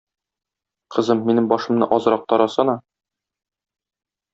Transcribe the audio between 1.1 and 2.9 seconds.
минем башымны азрак тарасана.